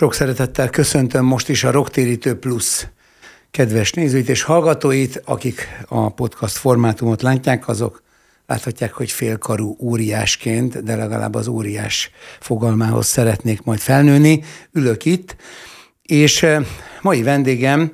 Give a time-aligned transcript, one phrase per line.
[0.00, 2.86] Sok szeretettel köszöntöm most is a Rocktérítő Plus
[3.50, 8.02] kedves nézőit és hallgatóit, akik a podcast formátumot látják, azok
[8.46, 12.10] láthatják, hogy félkarú óriásként, de legalább az óriás
[12.40, 14.42] fogalmához szeretnék majd felnőni.
[14.72, 15.36] Ülök itt,
[16.02, 16.66] és eh,
[17.00, 17.92] mai vendégem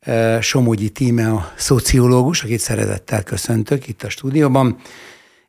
[0.00, 4.76] eh, Somogyi Tíme a szociológus, akit szeretettel köszöntök itt a stúdióban,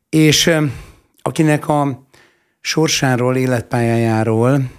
[0.08, 0.62] és eh,
[1.22, 2.05] akinek a
[2.66, 4.70] sorsáról, életpályájáról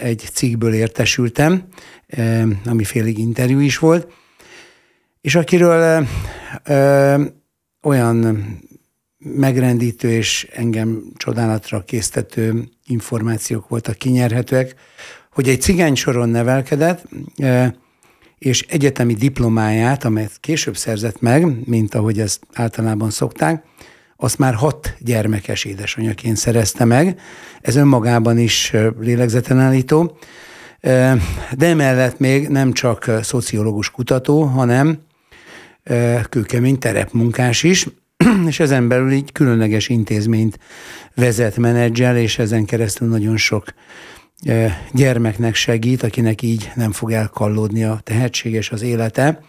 [0.00, 1.64] egy cikkből értesültem,
[2.64, 4.12] ami félig interjú is volt,
[5.20, 6.06] és akiről
[7.82, 8.46] olyan
[9.18, 14.74] megrendítő és engem csodálatra késztető információk voltak kinyerhetőek,
[15.32, 17.08] hogy egy cigány soron nevelkedett,
[18.38, 23.64] és egyetemi diplomáját, amelyet később szerzett meg, mint ahogy ezt általában szokták,
[24.24, 27.20] azt már hat gyermekes édesanyjaként szerezte meg.
[27.60, 30.16] Ez önmagában is lélegzetenállító.
[30.80, 34.98] De emellett még nem csak szociológus kutató, hanem
[36.28, 37.86] kőkemény terepmunkás is,
[38.48, 40.58] és ezen belül így különleges intézményt
[41.14, 43.64] vezet, menedzsel, és ezen keresztül nagyon sok
[44.92, 49.40] gyermeknek segít, akinek így nem fog elkallódni a tehetséges az élete.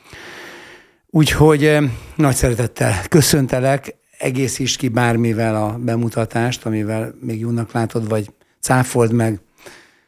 [1.09, 1.77] Úgyhogy
[2.15, 9.39] nagy szeretettel köszöntelek, egészíts ki bármivel a bemutatást, amivel még jónak látod, vagy cáfold meg.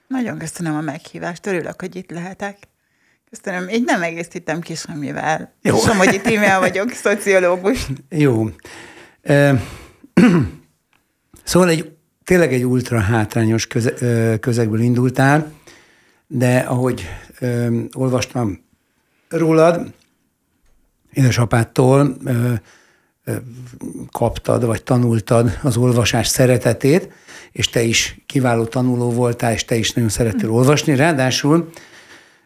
[0.07, 2.57] Nagyon köszönöm a meghívást, örülök, hogy itt lehetek.
[3.29, 3.69] Köszönöm.
[3.69, 5.53] Így nem egészítem ki semmivel.
[5.61, 5.77] Jó.
[5.87, 7.87] Somogyi Tímea vagyok, szociológus.
[8.09, 8.49] Jó.
[11.43, 11.91] Szóval egy,
[12.23, 15.53] tényleg egy ultra hátrányos köze, közegből indultál,
[16.27, 17.09] de ahogy
[17.93, 18.65] olvastam
[19.29, 19.93] rólad,
[22.23, 22.53] ö,
[24.11, 27.11] kaptad, vagy tanultad az olvasás szeretetét,
[27.51, 30.95] és te is kiváló tanuló voltál, és te is nagyon szerettél olvasni.
[30.95, 31.69] Ráadásul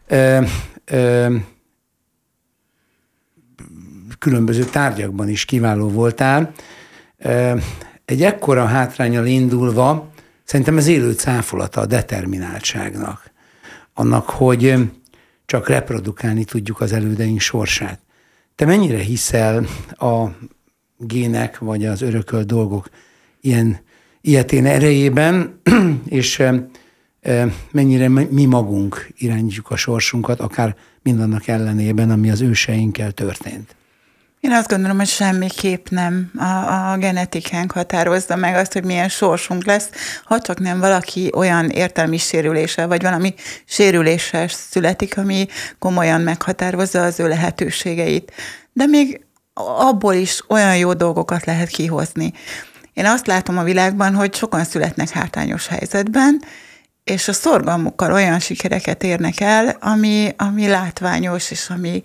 [0.08, 0.42] ö,
[0.86, 1.36] ö,
[4.20, 6.52] különböző tárgyakban is kiváló voltál.
[7.18, 7.58] Ö,
[8.06, 10.10] egy ekkora hátrányal indulva,
[10.44, 13.32] szerintem ez élő cáfolata a determináltságnak.
[13.94, 14.76] Annak, hogy
[15.46, 18.00] csak reprodukálni tudjuk az elődeink sorsát.
[18.56, 20.26] Te mennyire hiszel a
[21.08, 22.90] gének, vagy az örökölt dolgok
[23.42, 23.80] ilyen
[24.22, 25.60] ilyetén erejében,
[26.06, 26.44] és
[27.72, 33.76] mennyire mi magunk irányítjuk a sorsunkat, akár mindannak ellenében, ami az őseinkkel történt.
[34.42, 39.66] Én azt gondolom, hogy semmiképp nem a, a genetikánk határozza meg azt, hogy milyen sorsunk
[39.66, 39.90] lesz,
[40.24, 43.34] ha csak nem valaki olyan értelmi sérüléssel, vagy valami
[43.66, 45.48] sérüléssel születik, ami
[45.80, 48.32] komolyan meghatározza az ő lehetőségeit.
[48.74, 49.22] De még
[49.54, 52.34] abból is olyan jó dolgokat lehet kihozni.
[52.94, 56.42] Én azt látom a világban, hogy sokan születnek hátrányos helyzetben,
[57.04, 62.02] és a szorgalmukkal olyan sikereket érnek el, ami, ami látványos, és ami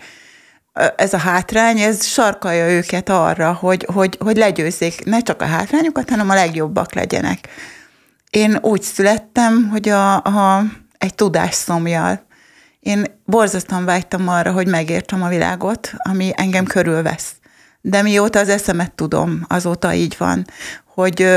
[0.96, 6.10] ez a hátrány, ez sarkalja őket arra, hogy, hogy, hogy legyőzzék ne csak a hátrányokat,
[6.10, 7.48] hanem a legjobbak legyenek.
[8.30, 10.64] Én úgy születtem, hogy a, a,
[10.98, 12.25] egy tudásszomjal.
[12.86, 17.32] Én borzasztóan vágytam arra, hogy megértsem a világot, ami engem körülvesz.
[17.80, 20.44] De mióta az eszemet tudom, azóta így van,
[20.84, 21.28] hogy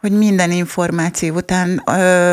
[0.00, 1.82] hogy minden információ után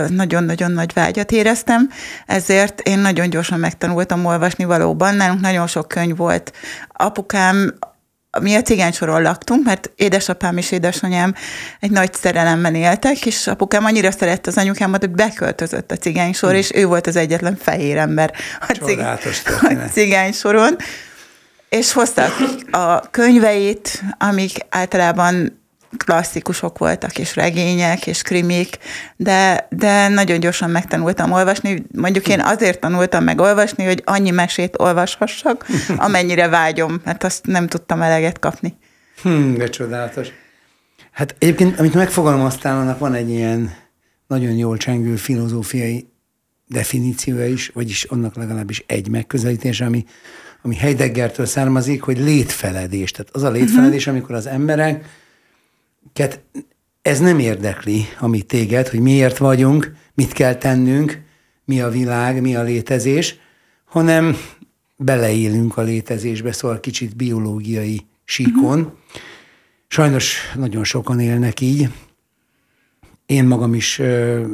[0.10, 1.90] nagyon-nagyon nagy vágyat éreztem,
[2.26, 5.16] ezért én nagyon gyorsan megtanultam olvasni valóban.
[5.16, 6.54] Nálunk nagyon sok könyv volt.
[6.88, 7.74] Apukám
[8.40, 11.34] mi a cigánysoron laktunk, mert édesapám és édesanyám
[11.80, 16.58] egy nagy szerelemben éltek, és apukám annyira szerette az anyukámat, hogy beköltözött a cigánysor, hmm.
[16.58, 20.76] és ő volt az egyetlen fehér ember a, cig- a cigánysoron.
[21.70, 22.32] És hoztak
[22.72, 25.62] a könyveit, amik általában
[25.98, 28.78] klasszikusok voltak, és regények, és krimik,
[29.16, 31.86] de, de nagyon gyorsan megtanultam olvasni.
[31.96, 35.66] Mondjuk én azért tanultam meg olvasni, hogy annyi mesét olvashassak,
[35.98, 38.78] amennyire vágyom, mert azt nem tudtam eleget kapni.
[39.22, 40.28] Hmm, de csodálatos.
[41.12, 43.74] Hát egyébként, amit megfogalmaztál, annak van egy ilyen
[44.28, 46.10] nagyon jól csengő filozófiai
[46.68, 50.06] definíciója is, vagyis annak legalábbis egy megközelítés, ami,
[50.62, 53.12] ami Heideggertől származik, hogy létfeledés.
[53.12, 54.14] Tehát az a létfeledés, uh-huh.
[54.14, 55.06] amikor az emberek
[57.02, 61.22] ez nem érdekli, amit téged, hogy miért vagyunk, mit kell tennünk,
[61.66, 63.36] mi a világ, mi a létezés,
[63.86, 64.38] hanem
[64.96, 68.80] beleélünk a létezésbe, szóval kicsit biológiai síkon.
[68.80, 68.94] Uh-huh.
[69.88, 71.90] Sajnos nagyon sokan élnek így.
[73.26, 74.46] Én magam is ö,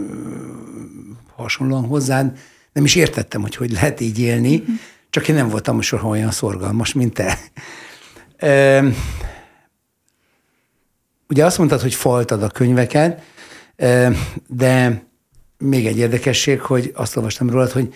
[1.36, 2.38] hasonlóan hozzád
[2.74, 4.75] nem is értettem, hogy hogy lehet így élni, uh-huh.
[5.10, 7.39] csak én nem voltam soha olyan szorgalmas, mint te.
[8.39, 8.88] Ö,
[11.29, 13.21] Ugye azt mondtad, hogy faltad a könyveket,
[14.47, 15.03] de
[15.57, 17.93] még egy érdekesség, hogy azt olvastam rólad, hogy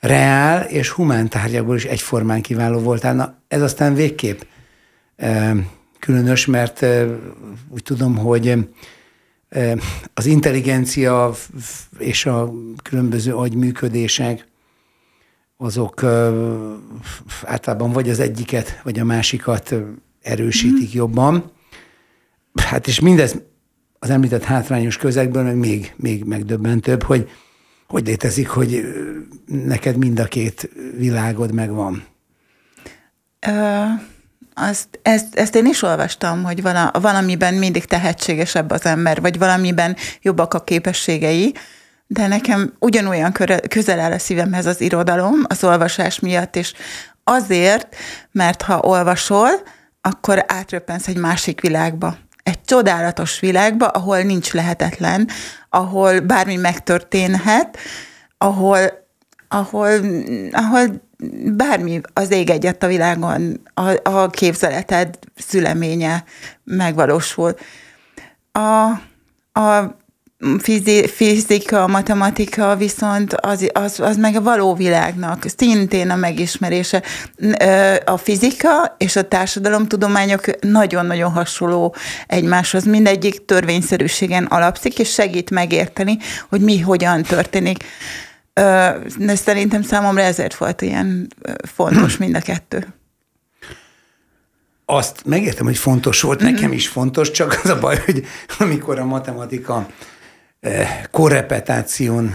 [0.00, 3.14] reál és humán tárgyakból is egyformán kiváló voltál.
[3.14, 4.40] Na, ez aztán végképp
[5.98, 6.86] különös, mert
[7.68, 8.68] úgy tudom, hogy
[10.14, 11.34] az intelligencia
[11.98, 12.52] és a
[12.82, 14.46] különböző agyműködések
[15.56, 16.04] azok
[17.44, 19.74] általában vagy az egyiket, vagy a másikat
[20.22, 20.98] erősítik mm.
[20.98, 21.50] jobban.
[22.54, 23.36] Hát és mindez
[23.98, 27.30] az említett hátrányos közegből meg még, még megdöbbentőbb, hogy
[27.92, 28.82] hogy létezik, hogy
[29.46, 32.04] neked mind a két világod megvan?
[33.40, 33.82] Ö,
[34.54, 39.96] azt, ezt, ezt én is olvastam, hogy vala, valamiben mindig tehetségesebb az ember, vagy valamiben
[40.22, 41.54] jobbak a képességei,
[42.06, 43.32] de nekem ugyanolyan
[43.68, 46.72] közel áll a szívemhez az irodalom, az olvasás miatt, és
[47.24, 47.96] azért,
[48.30, 49.50] mert ha olvasol,
[50.00, 52.16] akkor átröppensz egy másik világba.
[52.42, 55.28] Egy csodálatos világba, ahol nincs lehetetlen,
[55.68, 57.78] ahol bármi megtörténhet,
[58.38, 58.78] ahol,
[59.48, 59.90] ahol,
[60.52, 61.02] ahol
[61.56, 66.24] bármi az ég egyet a világon, a, a képzeleted szüleménye
[66.64, 67.54] megvalósul.
[68.52, 68.88] A,
[69.60, 69.96] a
[71.08, 77.02] fizika, matematika viszont az, az, az meg a való világnak szintén a megismerése.
[78.04, 81.94] A fizika és a társadalomtudományok nagyon-nagyon hasonló
[82.26, 82.84] egymáshoz.
[82.84, 86.16] Mindegyik törvényszerűségen alapszik, és segít megérteni,
[86.48, 87.84] hogy mi hogyan történik.
[89.16, 91.26] De szerintem számomra ezért volt ilyen
[91.74, 92.86] fontos mind a kettő.
[94.84, 98.26] Azt megértem, hogy fontos volt, nekem is fontos, csak az a baj, hogy
[98.58, 99.86] amikor a matematika
[101.10, 102.34] korrepetáción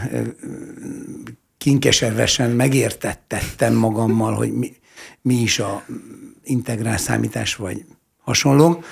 [1.57, 4.73] kinkeservesen megértettettem magammal, hogy mi,
[5.21, 5.83] mi is a
[6.43, 7.85] integrál számítás, vagy
[8.23, 8.83] hasonló,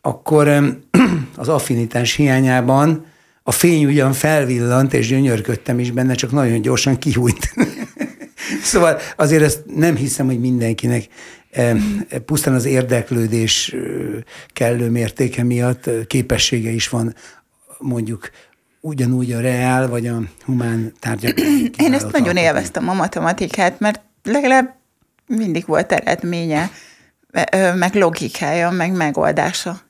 [0.00, 0.48] akkor
[1.36, 3.06] az affinitás hiányában
[3.42, 7.54] a fény ugyan felvillant, és gyönyörködtem is benne, csak nagyon gyorsan kihújt.
[8.70, 11.06] szóval azért ezt nem hiszem, hogy mindenkinek
[12.24, 13.76] pusztán az érdeklődés
[14.52, 17.14] kellő mértéke miatt képessége is van
[17.78, 18.30] mondjuk
[18.84, 21.38] ugyanúgy a reál vagy a humán tárgyak.
[21.84, 24.74] Én ezt nagyon élveztem a matematikát, mert legalább
[25.26, 26.70] mindig volt eredménye,
[27.74, 29.80] meg logikája, meg megoldása.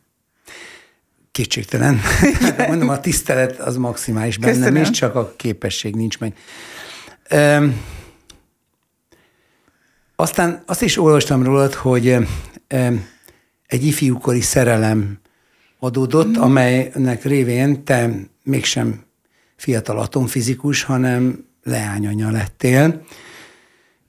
[1.32, 2.00] Kétségtelen.
[2.68, 4.82] Mondom, a tisztelet az maximális bennem Köszönöm.
[4.82, 6.36] is, csak a képesség nincs meg.
[7.32, 7.80] Üm,
[10.16, 13.06] aztán azt is olvastam rólad, hogy üm,
[13.66, 15.20] egy ifjúkori szerelem
[15.78, 16.40] adódott, mm.
[16.40, 18.10] amelynek révén te
[18.42, 19.04] mégsem
[19.56, 23.04] fiatal atomfizikus, hanem leányanya lettél.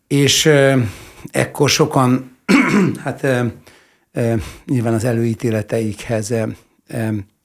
[0.07, 0.49] És
[1.31, 2.37] ekkor sokan,
[3.03, 3.27] hát
[4.65, 6.33] nyilván az előítéleteikhez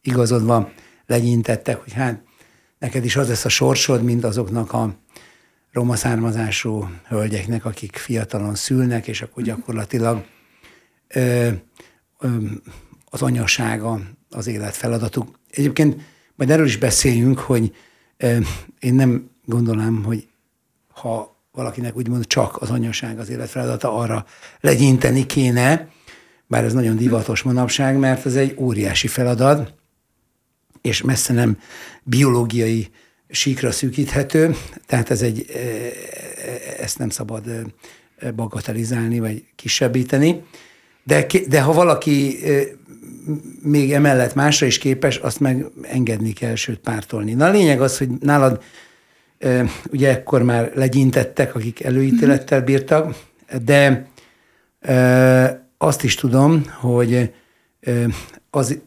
[0.02, 0.70] igazodva
[1.06, 2.22] legyintettek, hogy hát
[2.78, 4.94] neked is az lesz a sorsod, mint azoknak a
[5.72, 10.24] roma származású hölgyeknek, akik fiatalon szülnek, és akkor gyakorlatilag
[11.08, 11.48] ö,
[12.18, 12.28] ö,
[13.04, 14.00] az anyasága
[14.30, 15.38] az élet feladatuk.
[15.50, 16.02] Egyébként
[16.38, 17.74] majd erről is beszéljünk, hogy
[18.80, 20.28] én nem gondolom, hogy
[20.88, 24.26] ha valakinek úgymond csak az anyaság az élet feladata, arra
[24.60, 25.88] legyinteni kéne,
[26.46, 29.74] bár ez nagyon divatos manapság, mert ez egy óriási feladat,
[30.80, 31.58] és messze nem
[32.02, 32.88] biológiai
[33.28, 34.56] síkra szűkíthető,
[34.86, 35.46] tehát ez egy,
[36.78, 37.44] ezt nem szabad
[38.34, 40.42] bagatelizálni, vagy kisebbíteni.
[41.04, 42.38] De, de ha valaki
[43.62, 47.32] még emellett másra is képes, azt meg engedni kell, sőt pártolni.
[47.32, 48.62] Na a lényeg az, hogy nálad
[49.90, 53.14] ugye ekkor már legyintettek, akik előítélettel bírtak,
[53.64, 54.08] de
[55.78, 57.34] azt is tudom, hogy
[58.50, 58.78] az,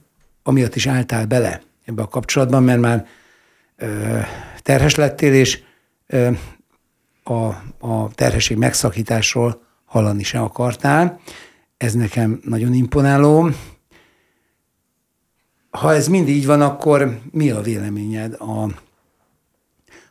[0.44, 3.08] amiatt is álltál bele ebbe a kapcsolatban, mert már
[4.62, 5.60] terhes lettél, és
[7.24, 7.44] a,
[7.88, 11.20] a terhesség megszakításról hallani se akartál.
[11.78, 13.50] Ez nekem nagyon imponáló,
[15.72, 18.68] ha ez mind így van, akkor mi a véleményed a,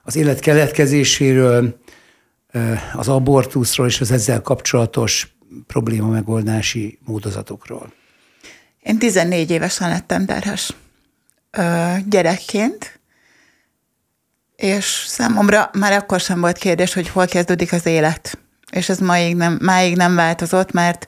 [0.03, 1.81] az élet keletkezéséről,
[2.95, 5.35] az abortuszról és az ezzel kapcsolatos
[5.67, 7.93] probléma megoldási módozatokról?
[8.83, 10.75] Én 14 évesen lettem terhes
[12.07, 13.01] gyerekként,
[14.57, 18.39] és számomra már akkor sem volt kérdés, hogy hol kezdődik az élet.
[18.71, 21.07] És ez máig nem, máig nem változott, mert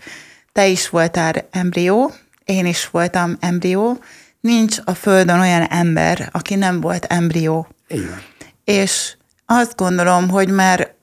[0.53, 2.13] te is voltál embrió,
[2.45, 3.99] én is voltam embrió,
[4.43, 7.69] nincs a Földön olyan ember, aki nem volt embrió.
[7.89, 8.23] Igen.
[8.65, 10.95] És azt gondolom, hogy már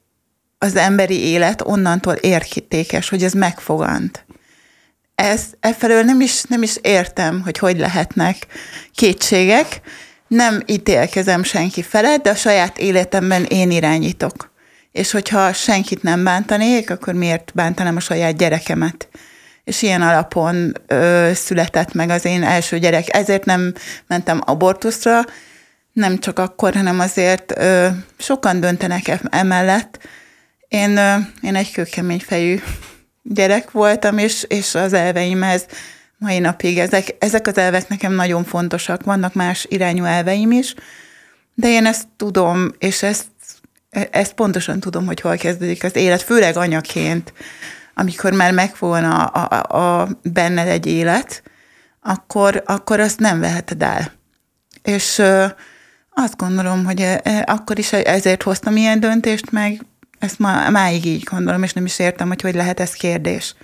[0.57, 4.25] az emberi élet onnantól értékes, hogy ez megfogant.
[5.15, 8.47] Ez, efelől nem is, nem is értem, hogy hogy lehetnek
[8.93, 9.81] kétségek,
[10.27, 14.51] nem ítélkezem senki felett, de a saját életemben én irányítok.
[14.91, 19.09] És hogyha senkit nem bántanék, akkor miért bántanám a saját gyerekemet?
[19.69, 23.15] És ilyen alapon ö, született meg az én első gyerek.
[23.15, 23.73] Ezért nem
[24.07, 25.21] mentem abortuszra,
[25.93, 29.99] nem csak akkor, hanem azért ö, sokan döntenek e- emellett.
[30.67, 32.59] Én, ö, én egy kőkemény fejű
[33.23, 35.65] gyerek voltam, és, és az elveimhez
[36.17, 39.03] mai napig ezek, ezek az elvek nekem nagyon fontosak.
[39.03, 40.73] Vannak más irányú elveim is,
[41.53, 43.25] de én ezt tudom, és ezt,
[44.11, 47.33] ezt pontosan tudom, hogy hol kezdődik az élet, főleg anyaként,
[47.99, 51.43] amikor már megvolna a, a, a benned egy élet,
[52.01, 54.11] akkor, akkor azt nem veheted el.
[54.81, 55.21] És
[56.13, 57.05] azt gondolom, hogy
[57.45, 59.81] akkor is ezért hoztam ilyen döntést, meg
[60.19, 63.55] ezt ma, máig így gondolom, és nem is értem, hogy hogy lehet ez kérdés.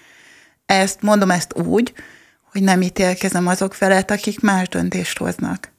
[0.65, 1.94] Ezt mondom ezt úgy,
[2.51, 5.72] hogy nem ítélkezem azok felett, akik más döntést hoznak.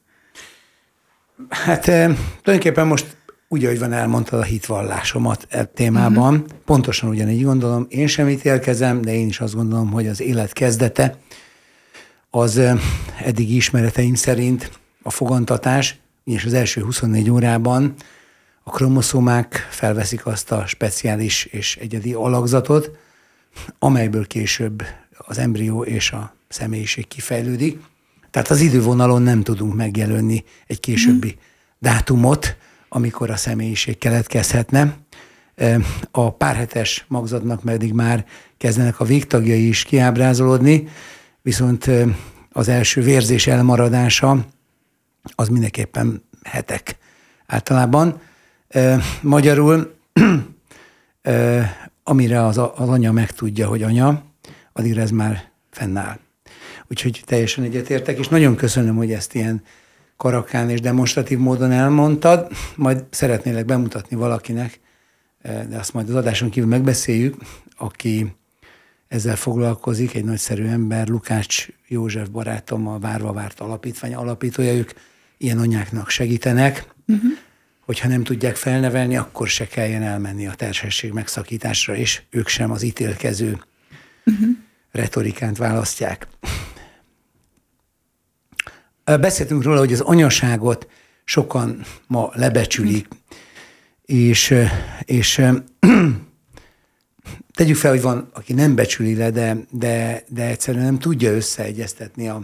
[1.49, 3.17] Hát tulajdonképpen most
[3.49, 6.49] úgy, ahogy van elmondtad a hitvallásomat e témában, uh-huh.
[6.65, 11.19] pontosan ugyanígy gondolom, én sem ítélkezem, de én is azt gondolom, hogy az élet kezdete
[12.31, 12.61] az
[13.25, 14.71] eddig ismereteim szerint
[15.03, 17.95] a fogantatás, és az első 24 órában
[18.63, 22.91] a kromoszomák felveszik azt a speciális és egyedi alakzatot,
[23.79, 24.83] amelyből később
[25.19, 27.81] az embrió és a személyiség kifejlődik.
[28.31, 31.41] Tehát az idővonalon nem tudunk megjelölni egy későbbi mm.
[31.79, 32.57] dátumot,
[32.97, 34.97] amikor a személyiség keletkezhetne.
[36.11, 38.25] A párhetes magzatnak pedig már
[38.57, 40.89] kezdenek a végtagjai is kiábrázolódni,
[41.43, 41.91] viszont
[42.53, 44.47] az első vérzés elmaradása
[45.35, 46.97] az mindenképpen hetek
[47.47, 48.21] általában.
[49.21, 49.95] Magyarul,
[52.03, 54.23] amire az, anya megtudja, hogy anya,
[54.73, 56.19] addigra ez már fennáll.
[56.89, 59.63] Úgyhogy teljesen egyetértek, és nagyon köszönöm, hogy ezt ilyen
[60.17, 62.51] karakán és demonstratív módon elmondtad.
[62.77, 64.81] Majd szeretnélek bemutatni valakinek,
[65.43, 67.37] de azt majd az adáson kívül megbeszéljük,
[67.77, 68.35] aki
[69.09, 74.91] ezzel foglalkozik, egy nagyszerű ember, Lukács József barátom, a Várva Várt Alapítvány alapítója, ők
[75.39, 77.31] ilyen anyáknak segítenek, uh-huh.
[77.81, 82.83] hogyha nem tudják felnevelni, akkor se kelljen elmenni a terhesség megszakításra, és ők sem az
[82.83, 83.59] ítélkező
[84.25, 84.49] uh-huh.
[84.93, 86.27] retorikánt választják.
[89.15, 90.89] Beszéltünk róla, hogy az anyaságot
[91.25, 93.09] sokan ma lebecsülik,
[94.05, 94.55] és,
[95.05, 95.43] és
[97.57, 102.29] tegyük fel, hogy van, aki nem becsüli le, de, de, de egyszerűen nem tudja összeegyeztetni
[102.29, 102.43] a,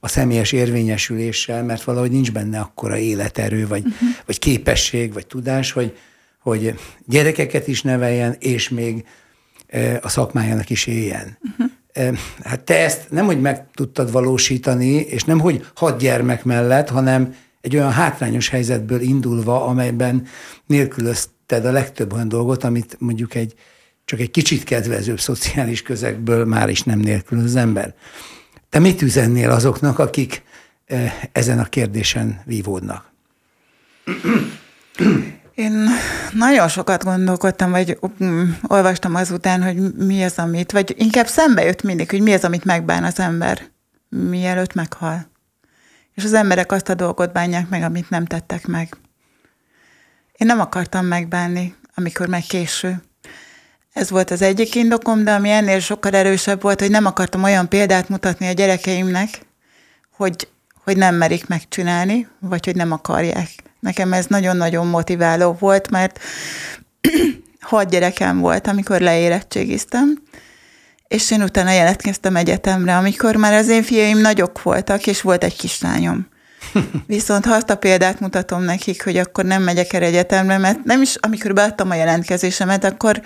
[0.00, 4.08] a személyes érvényesüléssel, mert valahogy nincs benne akkora életerő, vagy, uh-huh.
[4.26, 5.96] vagy képesség, vagy tudás, hogy,
[6.38, 9.04] hogy gyerekeket is neveljen, és még
[10.00, 11.38] a szakmájának is éljen.
[11.42, 11.70] Uh-huh.
[12.44, 17.34] Hát te ezt nem, hogy meg tudtad valósítani, és nem, hogy hat gyermek mellett, hanem
[17.60, 20.26] egy olyan hátrányos helyzetből indulva, amelyben
[20.66, 23.54] nélkülözted a legtöbb olyan dolgot, amit mondjuk egy
[24.04, 27.94] csak egy kicsit kedvezőbb szociális közegből már is nem nélkül az ember.
[28.68, 30.42] Te mit üzennél azoknak, akik
[31.32, 33.12] ezen a kérdésen vívódnak?
[35.60, 35.88] Én
[36.32, 41.82] nagyon sokat gondolkodtam, vagy um, olvastam azután, hogy mi az, amit, vagy inkább szembe jött
[41.82, 43.62] mindig, hogy mi az, amit megbán az ember,
[44.08, 45.30] mielőtt meghal.
[46.14, 48.96] És az emberek azt a dolgot bánják meg, amit nem tettek meg.
[50.32, 53.02] Én nem akartam megbánni, amikor meg késő.
[53.92, 57.68] Ez volt az egyik indokom, de ami ennél sokkal erősebb volt, hogy nem akartam olyan
[57.68, 59.28] példát mutatni a gyerekeimnek,
[60.16, 60.48] hogy,
[60.84, 63.69] hogy nem merik megcsinálni, vagy hogy nem akarják.
[63.80, 66.20] Nekem ez nagyon-nagyon motiváló volt, mert
[67.60, 70.22] hat gyerekem volt, amikor leérettségiztem,
[71.08, 75.56] és én utána jelentkeztem egyetemre, amikor már az én fiaim nagyok voltak, és volt egy
[75.56, 76.28] kislányom.
[77.06, 81.02] Viszont ha azt a példát mutatom nekik, hogy akkor nem megyek el egyetemre, mert nem
[81.02, 83.22] is, amikor beadtam a jelentkezésemet, akkor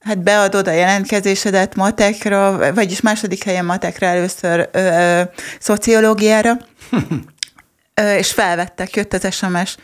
[0.00, 5.22] hát beadod a jelentkezésedet matekra, vagyis második helyen matekra először ö, ö,
[5.58, 6.56] szociológiára,
[8.18, 9.76] és felvettek, jött az SMS,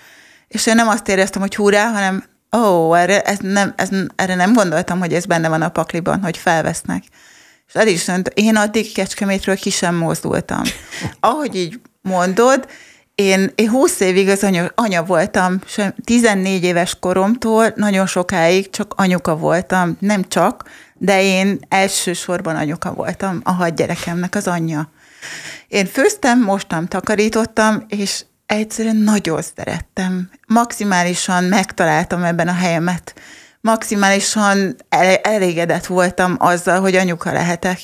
[0.48, 2.24] és én nem azt éreztem, hogy hurrá, hanem
[2.56, 6.22] ó, oh, erre, ez nem, ez, erre nem gondoltam, hogy ez benne van a pakliban,
[6.22, 7.04] hogy felvesznek.
[7.66, 10.62] És el is én addig Kecskemétről ki sem mozdultam.
[11.20, 12.66] Ahogy így mondod,
[13.14, 15.60] én, én 20 évig az anya, anya voltam,
[16.04, 23.40] 14 éves koromtól nagyon sokáig csak anyuka voltam, nem csak, de én elsősorban anyuka voltam,
[23.44, 24.90] a hat gyerekemnek az anyja.
[25.74, 30.30] Én főztem, mostam, takarítottam, és egyszerűen nagyon szerettem.
[30.46, 33.14] Maximálisan megtaláltam ebben a helyemet.
[33.60, 34.76] Maximálisan
[35.22, 37.78] elégedett voltam azzal, hogy anyuka lehetek.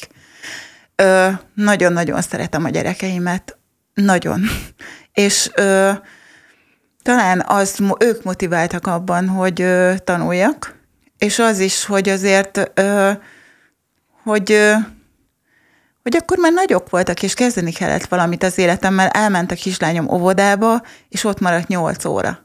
[0.96, 3.58] Ö, nagyon-nagyon szeretem a gyerekeimet.
[3.94, 4.42] Nagyon.
[5.12, 5.90] És ö,
[7.02, 10.78] talán az, ők motiváltak abban, hogy ö, tanuljak,
[11.18, 13.10] és az is, hogy azért, ö,
[14.22, 14.74] hogy ö,
[16.10, 19.08] hogy akkor már nagyok voltak, és kezdeni kellett valamit az életemmel.
[19.08, 22.38] Elment a kislányom óvodába, és ott maradt nyolc óra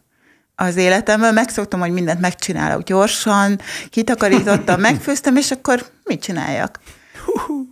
[0.55, 1.31] az életemből.
[1.31, 6.79] Megszoktam, hogy mindent megcsinálok gyorsan, kitakarítottam, megfőztem, és akkor mit csináljak?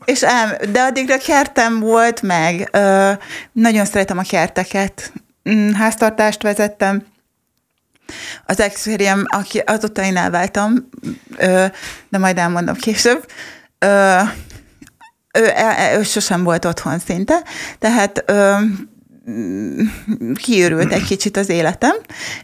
[0.06, 2.70] És el, de addigra kertem volt meg.
[2.72, 3.12] Ö,
[3.52, 5.12] nagyon szeretem a kerteket.
[5.50, 7.06] Mm, háztartást vezettem.
[8.46, 8.88] Az ex
[9.24, 10.90] aki azóta én elváltam,
[11.38, 11.66] ö,
[12.10, 13.26] de majd elmondom később,
[13.80, 14.20] ö,
[15.34, 17.44] ő, ő, ő sosem volt otthon szinte,
[17.80, 18.56] tehát ö,
[20.36, 21.96] kiürült egy kicsit az életem,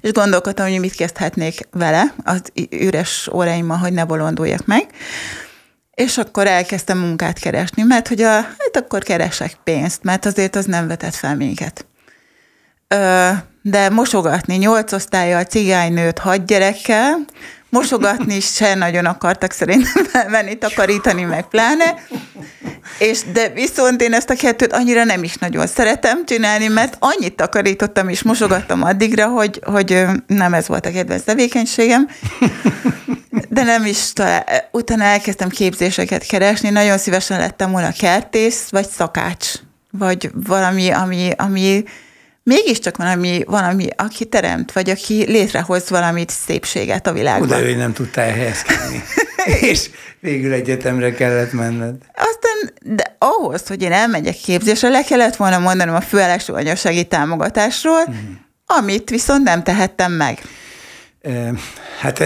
[0.02, 4.86] és gondolkodtam, hogy mit kezdhetnék vele az üres óráimmal, hogy ne bolonduljak meg.
[5.94, 10.66] És akkor elkezdtem munkát keresni, mert hogy a, hát akkor keresek pénzt, mert azért az
[10.66, 11.86] nem vetett fel minket.
[12.88, 13.30] Ö,
[13.62, 17.18] de mosogatni nyolc osztályjal, cigánynőt, hat gyerekkel,
[17.70, 21.96] mosogatni se nagyon akartak szerintem elmenni, takarítani meg pláne,
[23.00, 27.36] és de viszont én ezt a kettőt annyira nem is nagyon szeretem csinálni, mert annyit
[27.36, 32.08] takarítottam és mosogattam addigra, hogy, hogy nem ez volt a kedvenc tevékenységem.
[33.50, 39.52] De nem is talán, utána elkezdtem képzéseket keresni, nagyon szívesen lettem volna kertész, vagy szakács,
[39.92, 41.84] vagy valami, ami, ami
[42.50, 47.48] mégiscsak valami, valami, aki teremt, vagy aki létrehoz valamit, szépséget a világban.
[47.48, 49.04] De ő nem tudta elhelyezkedni.
[49.72, 49.90] és
[50.20, 51.96] végül egyetemre kellett menned.
[52.14, 58.04] Aztán, de ahhoz, hogy én elmegyek képzésre, le kellett volna mondanom a főállású anyasági támogatásról,
[58.10, 58.34] mm.
[58.66, 60.40] amit viszont nem tehettem meg.
[62.00, 62.24] Hát...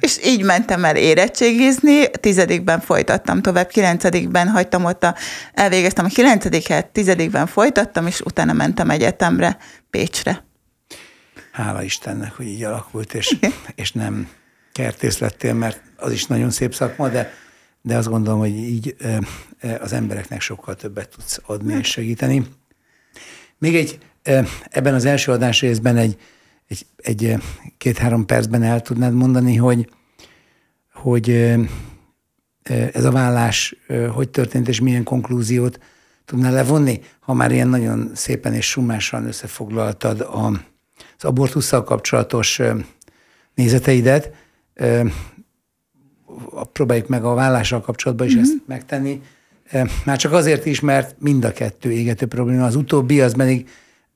[0.00, 5.14] És így mentem el érettségizni, tizedikben folytattam tovább, kilencedikben hagytam ott, a,
[5.54, 9.58] elvégeztem a kilencediket, tizedikben folytattam, és utána mentem egyetemre,
[9.90, 10.44] Pécsre.
[11.52, 13.36] Hála Istennek, hogy így alakult, és,
[13.74, 14.28] és nem
[14.72, 17.32] kertész lettél, mert az is nagyon szép szakma, de,
[17.82, 18.96] de azt gondolom, hogy így
[19.80, 22.46] az embereknek sokkal többet tudsz adni és segíteni.
[23.58, 23.98] Még egy,
[24.68, 26.16] ebben az első adás részben egy,
[26.68, 27.36] egy, egy
[27.78, 29.90] két-három percben el tudnád mondani, hogy,
[30.92, 31.30] hogy
[32.92, 33.76] ez a vállás
[34.12, 35.80] hogy történt, és milyen konklúziót
[36.24, 40.46] tudnál levonni, ha már ilyen nagyon szépen és summásan összefoglaltad a,
[41.18, 42.60] az abortussal kapcsolatos
[43.54, 44.32] nézeteidet,
[46.72, 48.42] próbáljuk meg a vállással kapcsolatban is mm-hmm.
[48.42, 49.22] ezt megtenni.
[50.04, 52.64] Már csak azért is, mert mind a kettő égető probléma.
[52.64, 53.68] Az utóbbi az pedig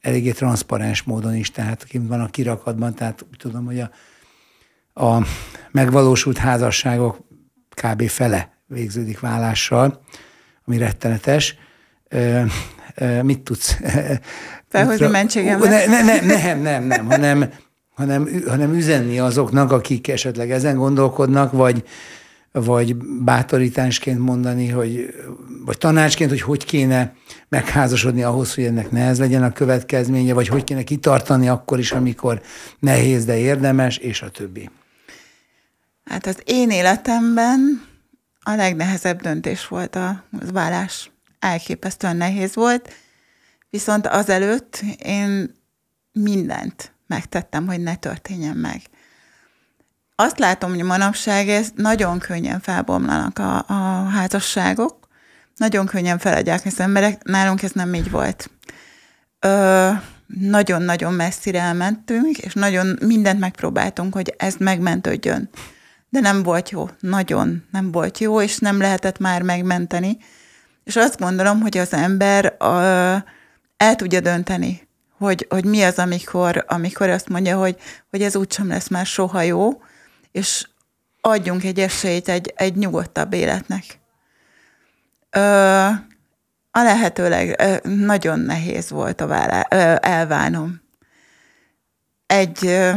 [0.02, 3.90] eléggé transzparens módon is, tehát kint van a kirakatban, tehát úgy tudom, hogy a,
[5.04, 5.26] a
[5.70, 7.18] megvalósult házasságok
[7.68, 8.08] kb.
[8.08, 10.02] fele végződik vállással,
[10.64, 11.56] ami rettenetes.
[13.22, 13.76] mit tudsz?
[14.68, 15.68] Felhozni mentségemet?
[15.68, 17.50] Ne, ne, ne, nem, nem, nem, hanem
[17.94, 21.84] hanem, hanem üzenni azoknak, akik esetleg ezen gondolkodnak, vagy,
[22.52, 25.14] vagy bátorításként mondani, hogy,
[25.64, 27.14] vagy tanácsként, hogy hogy kéne
[27.48, 32.42] megházasodni ahhoz, hogy ennek nehez legyen a következménye, vagy hogy kéne kitartani akkor is, amikor
[32.78, 34.70] nehéz, de érdemes, és a többi.
[36.04, 37.82] Hát az én életemben
[38.40, 41.10] a legnehezebb döntés volt a vállás.
[41.38, 42.92] Elképesztően nehéz volt,
[43.70, 45.54] viszont azelőtt én
[46.12, 48.80] mindent megtettem, hogy ne történjen meg.
[50.14, 55.08] Azt látom, hogy manapság ez nagyon könnyen felbomlanak a, a házasságok,
[55.56, 58.50] nagyon könnyen feladják az emberek, nálunk ez nem így volt.
[59.40, 59.90] Ö,
[60.26, 65.50] nagyon-nagyon messzire elmentünk, és nagyon mindent megpróbáltunk, hogy ez megmentődjön.
[66.08, 70.16] De nem volt jó, nagyon nem volt jó, és nem lehetett már megmenteni.
[70.84, 73.16] És azt gondolom, hogy az ember ö,
[73.76, 77.76] el tudja dönteni, hogy, hogy mi az, amikor, amikor azt mondja, hogy,
[78.10, 79.82] hogy ez úgysem lesz már soha jó,
[80.32, 80.66] és
[81.20, 83.84] adjunk egy esélyt egy, egy nyugodtabb életnek.
[85.30, 85.40] Ö,
[86.70, 90.80] a lehetőleg nagyon nehéz volt a vállá, ö, elválnom.
[92.26, 92.90] Egy, ö,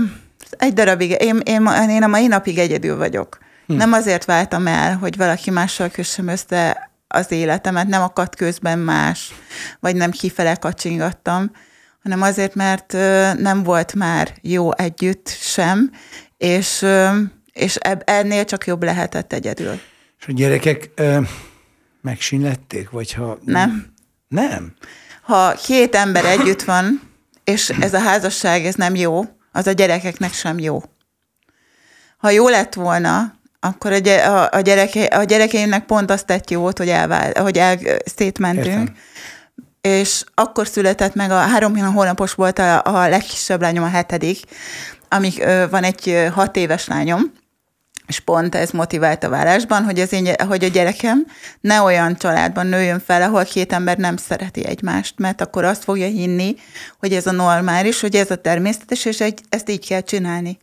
[0.49, 3.37] egy darabig, én, én, én a mai napig egyedül vagyok.
[3.67, 3.73] Hm.
[3.73, 9.33] Nem azért váltam el, hogy valaki mással kössem össze az életemet, nem akadt közben más,
[9.79, 11.51] vagy nem kifele kacsingattam,
[12.03, 12.91] hanem azért, mert
[13.39, 15.91] nem volt már jó együtt sem,
[16.37, 16.85] és,
[17.53, 19.79] és ennél csak jobb lehetett egyedül.
[20.19, 20.89] És a gyerekek
[22.01, 23.37] megsínlették, vagy ha...
[23.45, 23.93] Nem.
[24.27, 24.73] Nem?
[25.21, 27.01] Ha két ember együtt van,
[27.43, 30.83] és ez a házasság, ez nem jó, az a gyerekeknek sem jó.
[32.17, 36.77] Ha jó lett volna, akkor a, gy- a, gyereke, a gyerekeimnek pont azt tett jót,
[36.77, 37.77] hogy, elvál, hogy el,
[38.15, 38.95] szétmentünk, Értem
[39.85, 44.39] és akkor született meg, a három hónapos volt a, a legkisebb lányom, a hetedik,
[45.09, 47.31] amik van egy hat éves lányom,
[48.07, 51.25] és pont ez motivált a vállásban, hogy, az én, hogy a gyerekem
[51.61, 56.07] ne olyan családban nőjön fel, ahol két ember nem szereti egymást, mert akkor azt fogja
[56.07, 56.55] hinni,
[56.99, 60.57] hogy ez a normális, hogy ez a természetes, és egy, ezt így kell csinálni.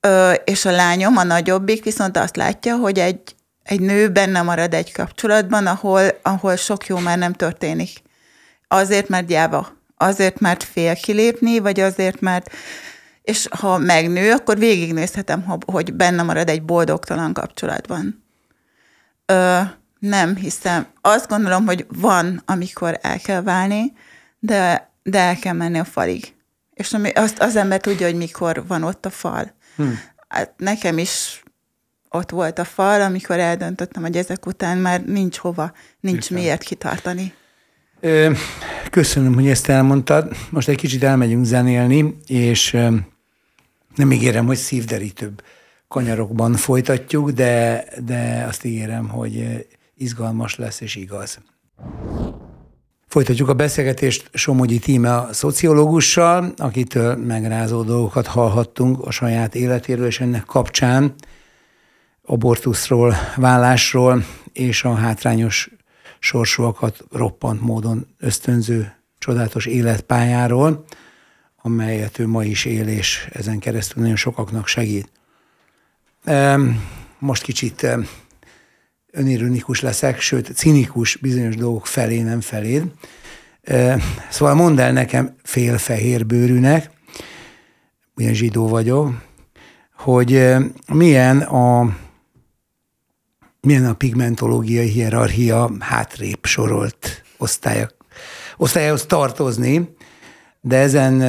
[0.00, 3.20] Ö, és a lányom, a nagyobbik viszont azt látja, hogy egy,
[3.62, 8.02] egy nő benne marad egy kapcsolatban, ahol, ahol sok jó már nem történik.
[8.68, 9.80] Azért, mert gyáva.
[9.96, 12.50] Azért, mert fél kilépni, vagy azért, mert
[13.22, 18.24] és ha megnő, akkor végignézhetem, hogy benne marad egy boldogtalan kapcsolatban.
[19.26, 19.60] Ö,
[19.98, 20.86] nem hiszem.
[21.00, 23.92] Azt gondolom, hogy van, amikor el kell válni,
[24.38, 26.34] de, de el kell menni a falig.
[26.74, 29.54] És ami, azt az ember tudja, hogy mikor van ott a fal.
[29.76, 30.00] Hmm.
[30.28, 31.42] Hát nekem is
[32.08, 36.36] ott volt a fal, amikor eldöntöttem, hogy ezek után már nincs hova, nincs Értem.
[36.36, 37.34] miért kitartani.
[38.90, 40.36] Köszönöm, hogy ezt elmondtad.
[40.50, 42.76] Most egy kicsit elmegyünk zenélni, és
[43.94, 45.42] nem ígérem, hogy szívderítőbb
[45.88, 51.38] kanyarokban folytatjuk, de, de azt ígérem, hogy izgalmas lesz és igaz.
[53.08, 60.20] Folytatjuk a beszélgetést Somogyi Tíme a szociológussal, akitől megrázó dolgokat hallhattunk a saját életéről, és
[60.20, 61.14] ennek kapcsán
[62.22, 65.70] abortuszról, vállásról és a hátrányos
[66.18, 70.84] sorsúakat roppant módon ösztönző csodálatos életpályáról,
[71.62, 75.10] amelyet ő ma is él, és ezen keresztül nagyon sokaknak segít.
[77.18, 77.86] Most kicsit
[79.10, 82.84] önironikus leszek, sőt, cinikus bizonyos dolgok felé, nem feléd.
[84.30, 86.90] Szóval mondd el nekem félfehér bőrűnek,
[88.16, 89.14] ugyan zsidó vagyok,
[89.96, 90.54] hogy
[90.92, 91.96] milyen a,
[93.60, 97.94] milyen a pigmentológiai hierarchia hátrébb sorolt osztályok,
[98.56, 99.94] osztályhoz tartozni,
[100.64, 101.22] de ezen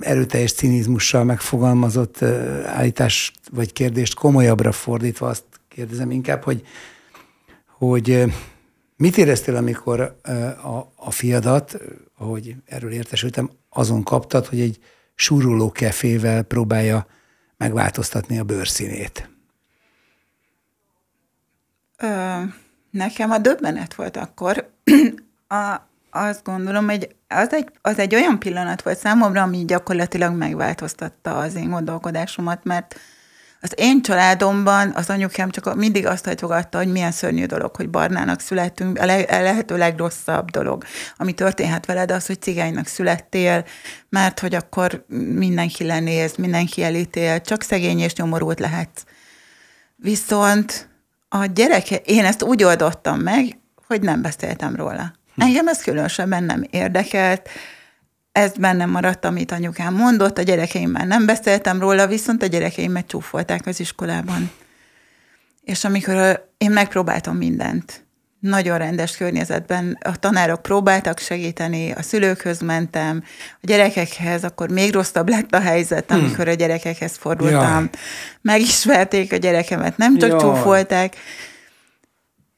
[0.00, 2.22] erőteljes cinizmussal megfogalmazott
[2.66, 6.62] állítást vagy kérdést komolyabbra fordítva azt kérdezem inkább, hogy,
[7.66, 8.24] hogy
[8.96, 10.00] mit éreztél, amikor
[10.62, 11.78] a, a fiadat,
[12.18, 14.78] ahogy erről értesültem, azon kaptad, hogy egy
[15.14, 17.06] suruló kefével próbálja
[17.56, 19.30] megváltoztatni a bőrszínét?
[21.96, 22.40] Ö,
[22.90, 24.70] nekem a döbbenet volt akkor.
[25.48, 31.36] A, azt gondolom, hogy az egy, az egy olyan pillanat volt számomra, ami gyakorlatilag megváltoztatta
[31.36, 33.00] az én gondolkodásomat, mert
[33.60, 38.40] az én családomban az anyukám csak mindig azt hajtogatta, hogy milyen szörnyű dolog, hogy barnának
[38.40, 40.84] születtünk, a, le, a lehető legrosszabb dolog,
[41.16, 43.64] ami történhet veled, az, hogy cigánynak születtél,
[44.08, 49.04] mert hogy akkor mindenki lenéz, mindenki elítél, csak szegény és nyomorult lehetsz.
[49.96, 50.88] Viszont
[51.28, 55.12] a gyereke, én ezt úgy oldottam meg, hogy nem beszéltem róla.
[55.36, 57.48] Engem ez különösebben nem érdekelt,
[58.32, 63.66] ez bennem maradt, amit anyukám mondott, a gyerekeimmel nem beszéltem róla, viszont a gyerekeimet csúfolták
[63.66, 64.50] az iskolában.
[65.62, 68.04] És amikor én megpróbáltam mindent,
[68.40, 75.28] nagyon rendes környezetben a tanárok próbáltak segíteni, a szülőkhöz mentem, a gyerekekhez, akkor még rosszabb
[75.28, 76.18] lett a helyzet, hmm.
[76.18, 77.60] amikor a gyerekekhez fordultam.
[77.60, 77.88] Jaj.
[78.40, 80.38] Megismerték a gyerekemet, nem csak Jaj.
[80.38, 81.16] csúfolták.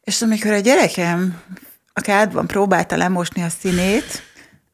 [0.02, 1.42] És amikor a gyerekem
[1.98, 4.22] a kádban próbálta lemosni a színét,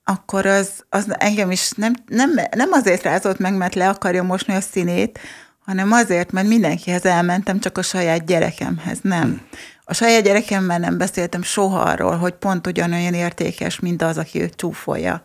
[0.05, 4.55] akkor az, az engem is nem, nem, nem azért rázott meg, mert le akarja mosni
[4.55, 5.19] a színét,
[5.59, 9.41] hanem azért, mert mindenkihez elmentem, csak a saját gyerekemhez nem.
[9.85, 14.55] A saját gyerekemmel nem beszéltem soha arról, hogy pont ugyanolyan értékes, mint az, aki őt
[14.55, 15.23] csúfolja.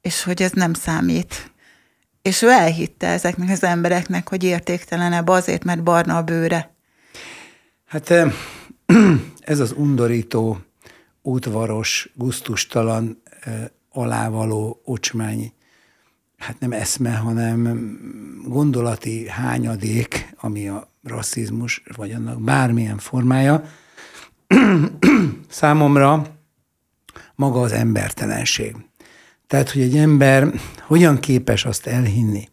[0.00, 1.52] És hogy ez nem számít.
[2.22, 6.74] És ő elhitte ezeknek az embereknek, hogy értéktelenebb azért, mert barna a bőre.
[7.86, 8.10] Hát
[9.40, 10.58] ez az undorító
[11.26, 13.22] útvaros, guztustalan,
[13.90, 15.52] alávaló ocsmány,
[16.36, 17.98] hát nem eszme, hanem
[18.46, 23.64] gondolati hányadék, ami a rasszizmus, vagy annak bármilyen formája,
[25.48, 26.36] számomra
[27.34, 28.76] maga az embertelenség.
[29.46, 32.48] Tehát, hogy egy ember hogyan képes azt elhinni,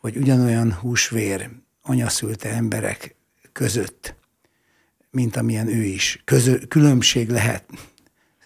[0.00, 1.50] hogy ugyanolyan húsvér
[1.82, 3.14] anyaszülte emberek
[3.52, 4.14] között
[5.10, 6.22] mint amilyen ő is.
[6.24, 7.64] Közö, különbség lehet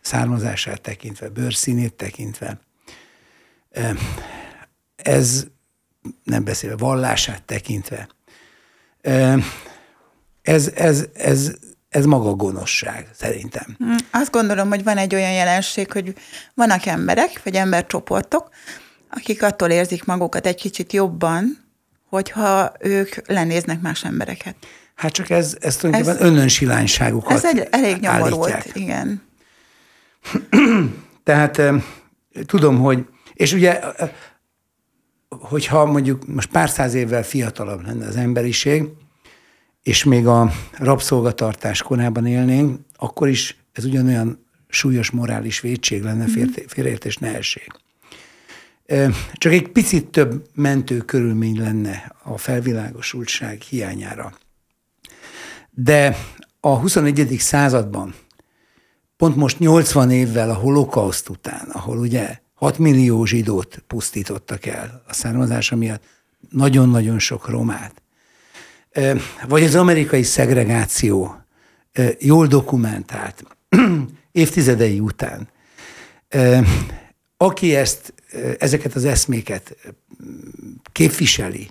[0.01, 2.59] származását tekintve, bőrszínét tekintve.
[4.97, 5.47] Ez
[6.23, 8.09] nem beszélve, vallását tekintve.
[10.43, 11.53] Ez, ez, ez,
[11.89, 13.75] ez maga gonoszság, szerintem.
[13.79, 16.15] Hm, azt gondolom, hogy van egy olyan jelenség, hogy
[16.55, 18.49] vannak emberek, vagy embercsoportok,
[19.11, 21.65] akik attól érzik magukat egy kicsit jobban,
[22.09, 24.57] hogyha ők lenéznek más embereket.
[24.95, 29.23] Hát csak ez, ez tulajdonképpen ez, önönsilányságukat Ez egy elég nyomorult, igen.
[31.25, 31.63] Tehát
[32.47, 33.81] tudom, hogy, és ugye,
[35.29, 38.85] hogyha mondjuk most pár száz évvel fiatalabb lenne az emberiség,
[39.83, 46.49] és még a rabszolgatartás korában élnénk, akkor is ez ugyanolyan súlyos morális védség lenne, mhm.
[46.67, 47.67] félreértés nehesség.
[49.33, 54.33] Csak egy picit több mentő körülmény lenne a felvilágosultság hiányára.
[55.75, 56.17] De
[56.61, 57.37] a 21.
[57.39, 58.15] században,
[59.17, 65.13] pont most 80 évvel a holokauszt után, ahol ugye 6 millió zsidót pusztítottak el a
[65.13, 66.03] származása miatt,
[66.51, 68.03] nagyon-nagyon sok romát,
[69.49, 71.37] vagy az amerikai szegregáció
[72.19, 73.45] jól dokumentált
[74.33, 75.49] évtizedei után,
[77.37, 78.15] aki ezt,
[78.59, 79.77] ezeket az eszméket
[80.93, 81.69] képviseli,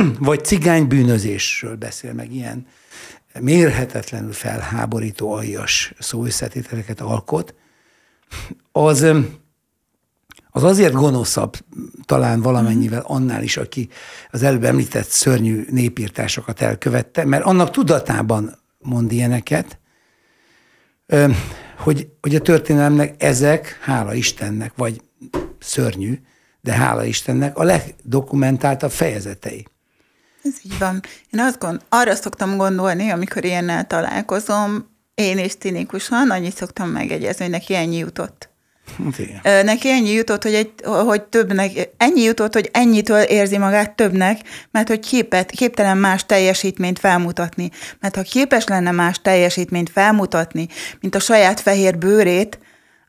[0.18, 2.66] vagy cigánybűnözésről beszél meg ilyen
[3.40, 7.54] mérhetetlenül felháborító aljas szóösszetételeket alkot,
[8.72, 9.06] az,
[10.50, 11.56] az azért gonoszabb
[12.04, 13.88] talán valamennyivel annál is, aki
[14.30, 19.78] az előbb említett szörnyű népírtásokat elkövette, mert annak tudatában mond ilyeneket,
[21.78, 25.00] hogy, hogy a történelemnek ezek, hála Istennek, vagy
[25.58, 26.20] szörnyű,
[26.60, 29.66] de hála Istennek a legdokumentáltabb fejezetei.
[30.42, 31.00] Ez így van.
[31.30, 37.44] Én azt gond, arra szoktam gondolni, amikor ilyennel találkozom, én is cinikusan, annyit szoktam megegyezni,
[37.44, 38.50] hogy neki ennyi jutott.
[39.18, 39.64] Igen.
[39.64, 44.88] Neki ennyi jutott, hogy, egy, hogy többnek, ennyi jutott, hogy ennyitől érzi magát többnek, mert
[44.88, 47.70] hogy képet, képtelen más teljesítményt felmutatni.
[48.00, 50.68] Mert ha képes lenne más teljesítményt felmutatni,
[51.00, 52.58] mint a saját fehér bőrét,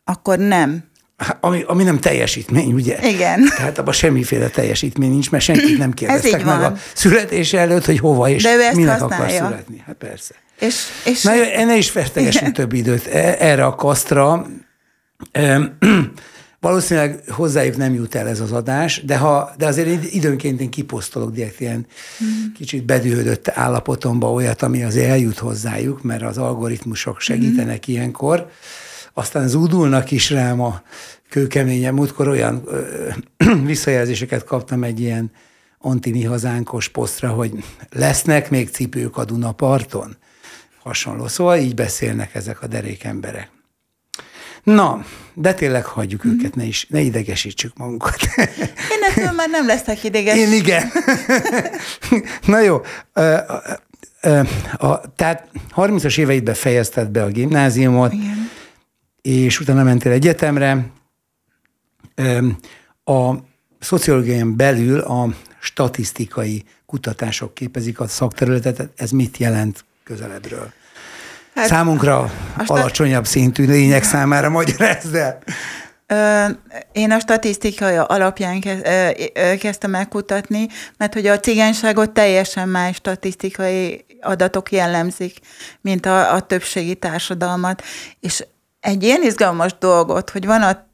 [0.04, 0.92] akkor nem.
[1.40, 2.98] Ami, ami nem teljesítmény, ugye?
[3.10, 3.44] Igen.
[3.58, 6.64] Tehát abban semmiféle teljesítmény nincs, mert senkit nem kérdeztek meg van.
[6.64, 9.84] a születése előtt, hogy hova és minek akar születni.
[9.86, 10.34] Hát persze.
[10.60, 11.22] És, és...
[11.22, 14.46] Na, enne is fertegessünk több időt e- erre a kasztra.
[16.60, 21.32] Valószínűleg hozzájuk nem jut el ez az adás, de, ha, de azért időnként én kiposztolok
[21.32, 21.86] direkt ilyen
[22.24, 22.28] mm.
[22.58, 27.94] kicsit bedühödött állapotomba olyat, ami azért eljut hozzájuk, mert az algoritmusok segítenek mm.
[27.94, 28.50] ilyenkor.
[29.14, 30.82] Aztán zúdulnak is rám a
[31.34, 31.94] kőkeményen.
[31.94, 33.10] Múltkor olyan ö,
[33.74, 35.32] visszajelzéseket kaptam egy ilyen
[35.78, 40.18] antini hazánkos posztra, hogy lesznek még cipők a Dunaparton?
[40.84, 41.28] Hasonló.
[41.28, 43.50] Szóval így beszélnek ezek a derék emberek.
[44.64, 46.40] Na, de tényleg hagyjuk mm-hmm.
[46.40, 48.18] őket, ne, is, ne idegesítsük magunkat.
[48.94, 50.38] Én ettől már nem leszek ideges.
[50.38, 50.92] Én igen.
[52.46, 52.82] Na jó.
[53.14, 53.22] A,
[54.78, 58.50] a, tehát 30-as éveidben fejezted be a gimnáziumot, igen.
[59.22, 60.92] és utána mentél egyetemre.
[63.04, 63.34] A
[63.80, 65.28] szociológián belül a
[65.60, 68.90] statisztikai kutatások képezik a szakterületet.
[68.96, 70.72] Ez mit jelent közelebbről?
[71.56, 72.32] Hát, Számunkra
[72.66, 75.40] alacsonyabb szintű lények számára magyarázd el.
[76.92, 78.64] Én a statisztikai alapján
[79.60, 85.40] kezdtem el kutatni, mert hogy a cigányságot teljesen más statisztikai adatok jellemzik,
[85.82, 87.84] mint a, a többségi társadalmat.
[88.20, 88.46] És
[88.80, 90.88] egy ilyen izgalmas dolgot, hogy van a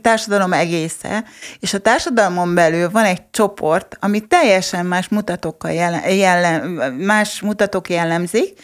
[0.00, 1.24] társadalom egésze,
[1.60, 7.90] és a társadalmon belül van egy csoport, ami teljesen más mutatókkal jellem, jellem, más mutatók
[7.90, 8.60] jellemzik,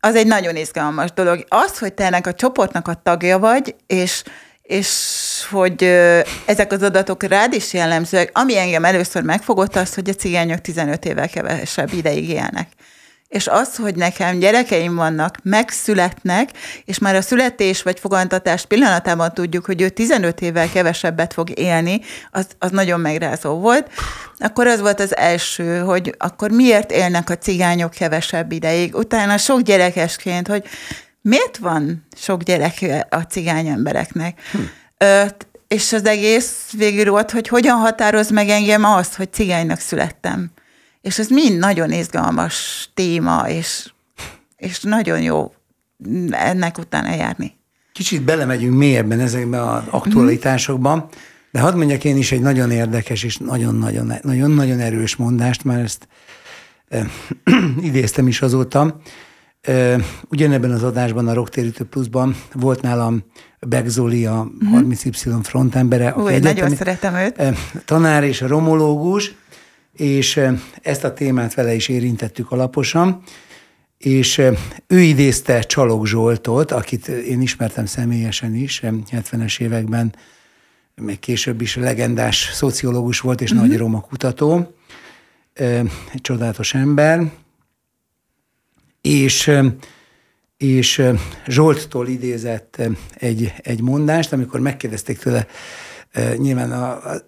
[0.00, 1.44] az egy nagyon izgalmas dolog.
[1.48, 4.22] Az, hogy te ennek a csoportnak a tagja vagy, és
[4.62, 4.88] és
[5.50, 5.82] hogy
[6.44, 8.30] ezek az adatok rád is jellemzőek.
[8.32, 12.68] Ami engem először megfogott, az, hogy a cigányok 15 évvel kevesebb ideig élnek
[13.28, 16.50] és az, hogy nekem gyerekeim vannak, megszületnek,
[16.84, 22.00] és már a születés vagy fogantatás pillanatában tudjuk, hogy ő 15 évvel kevesebbet fog élni,
[22.30, 23.90] az, az nagyon megrázó volt.
[24.38, 28.94] Akkor az volt az első, hogy akkor miért élnek a cigányok kevesebb ideig.
[28.94, 30.64] Utána sok gyerekesként, hogy
[31.20, 34.40] miért van sok gyerek a cigány embereknek.
[34.50, 34.58] Hm.
[34.98, 35.24] Ö,
[35.68, 40.50] és az egész végül volt, hogy hogyan határoz meg engem az, hogy cigánynak születtem.
[41.06, 43.90] És ez mind nagyon izgalmas téma, és,
[44.56, 45.54] és nagyon jó
[46.30, 47.56] ennek utána járni.
[47.92, 51.08] Kicsit belemegyünk mélyebben ezekben az aktualitásokban,
[51.52, 53.36] de hadd mondjak én is egy nagyon érdekes és
[54.22, 56.08] nagyon-nagyon erős mondást, mert ezt
[56.88, 57.06] e,
[57.88, 59.00] idéztem is azóta.
[59.60, 59.96] E,
[60.30, 63.24] ugyanebben az adásban, a Rocktérítő Pluszban volt nálam
[63.60, 65.40] Begzoli, a 30Y mhm.
[65.40, 66.14] frontembere.
[66.16, 67.38] Új, nagyon szeretem őt.
[67.38, 69.34] E, tanár és romológus,
[69.96, 70.40] és
[70.82, 73.22] ezt a témát vele is érintettük alaposan,
[73.98, 74.42] és
[74.86, 80.14] ő idézte Csalog Zsoltot, akit én ismertem személyesen is, 70-es években,
[80.94, 83.66] még később is legendás szociológus volt, és uh-huh.
[83.66, 84.74] nagy roma kutató,
[86.12, 87.32] egy csodálatos ember,
[89.00, 89.50] és
[90.56, 91.02] és
[91.46, 92.82] Zsolttól idézett
[93.14, 95.46] egy, egy mondást, amikor megkérdezték tőle,
[96.36, 97.22] nyilván a, a,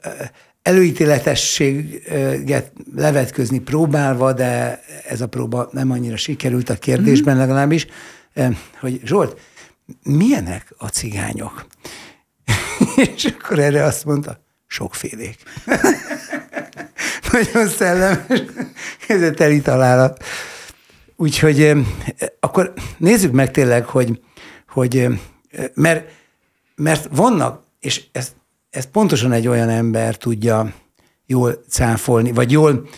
[0.68, 7.38] előítéletességet levetközni próbálva, de ez a próba nem annyira sikerült a kérdésben mm.
[7.38, 7.86] legalábbis,
[8.80, 9.40] hogy Zsolt,
[10.02, 11.66] milyenek a cigányok?
[13.14, 15.36] és akkor erre azt mondta, sokfélék.
[17.32, 18.42] Nagyon szellemes,
[19.08, 20.24] ez a teli találat.
[21.16, 21.72] Úgyhogy
[22.40, 24.20] akkor nézzük meg tényleg, hogy,
[24.68, 25.06] hogy
[25.74, 26.10] mert,
[26.74, 28.36] mert vannak, és ezt,
[28.70, 30.72] ezt pontosan egy olyan ember tudja
[31.26, 32.88] jól cáfolni, vagy jól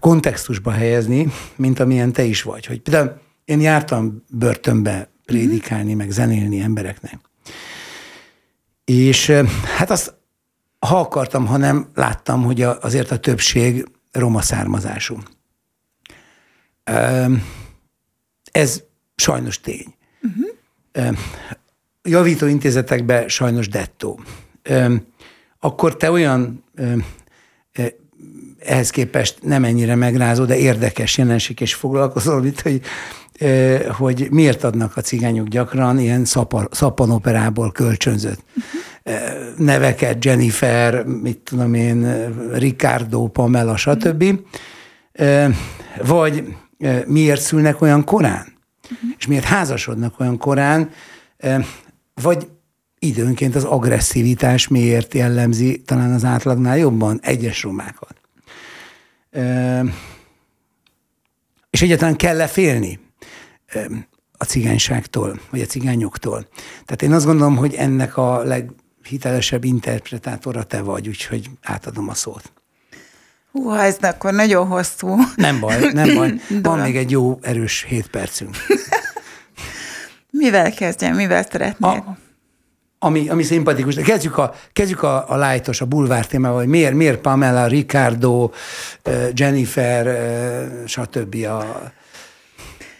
[0.00, 2.66] kontextusba helyezni, mint amilyen te is vagy.
[2.66, 7.20] Hogy például én jártam börtönbe prédikálni, meg zenélni embereknek.
[8.84, 9.30] És
[9.76, 10.14] hát azt,
[10.78, 15.18] ha akartam, ha nem, láttam, hogy azért a többség roma származású.
[18.52, 18.82] Ez
[19.16, 19.94] sajnos tény.
[20.22, 21.18] Uh-huh.
[22.02, 24.20] Javító intézetekben sajnos dettó.
[25.60, 26.64] Akkor te olyan
[28.58, 32.80] ehhez képest nem ennyire megrázó, de érdekes jelenség, és foglalkozol itt, hogy,
[33.88, 38.42] hogy miért adnak a cigányok gyakran ilyen szapar, szappanoperából kölcsönzött
[39.56, 44.24] neveket, Jennifer, mit tudom én, Ricardo, Pamela, stb.
[46.04, 46.56] Vagy
[47.06, 48.46] miért szülnek olyan korán,
[48.82, 49.10] uh-huh.
[49.18, 50.90] és miért házasodnak olyan korán,
[52.14, 52.48] vagy
[52.98, 58.14] időnként az agresszivitás miért jellemzi talán az átlagnál jobban egyes romákat.
[61.70, 63.00] És egyáltalán kell-e félni
[64.32, 66.48] a cigányságtól, vagy a cigányoktól?
[66.84, 72.52] Tehát én azt gondolom, hogy ennek a leghitelesebb interpretátora te vagy, úgyhogy átadom a szót.
[73.52, 75.16] Hú, ez akkor nagyon hosszú.
[75.36, 76.34] Nem baj, nem baj.
[76.62, 78.56] Van még egy jó, erős hét percünk.
[80.30, 81.90] mivel kezdjem, mivel szeretnél?
[81.90, 82.16] A,
[82.98, 83.94] ami, ami szimpatikus.
[83.94, 88.50] De kezdjük a, kezdjük a, a lájtos, a bulvár témával, hogy miért, miért Pamela, Ricardo,
[89.32, 90.18] Jennifer,
[90.86, 91.34] stb.
[91.44, 91.92] a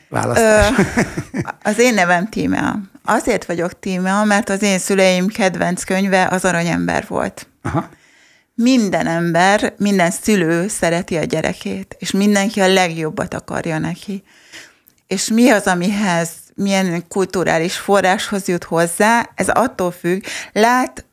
[0.08, 0.78] választás.
[0.78, 0.82] Ö,
[1.62, 2.80] az én nevem Tímea.
[3.04, 7.46] Azért vagyok Tímea, mert az én szüleim kedvenc könyve az Aranyember volt.
[7.62, 7.88] Aha
[8.62, 14.22] minden ember, minden szülő szereti a gyerekét, és mindenki a legjobbat akarja neki.
[15.06, 21.06] És mi az, amihez, milyen kulturális forráshoz jut hozzá, ez attól függ, lát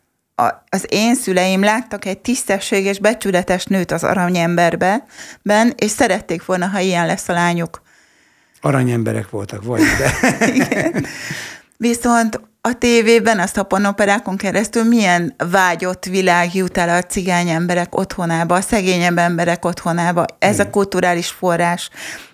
[0.69, 5.03] az én szüleim láttak egy tisztességes, becsületes nőt az aranyemberben,
[5.75, 7.81] és szerették volna, ha ilyen lesz a lányuk.
[8.61, 10.29] Aranyemberek voltak, vagy de.
[10.53, 11.05] Igen.
[11.77, 18.55] Viszont a tévében, a szapanoperákon keresztül milyen vágyott világ jut el a cigány emberek otthonába,
[18.55, 20.25] a szegényebb emberek otthonába.
[20.39, 21.89] Ez a kulturális forrás.